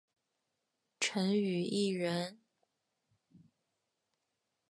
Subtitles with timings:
[0.99, 2.39] 陈与义人。